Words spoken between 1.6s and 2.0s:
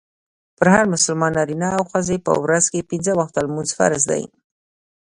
او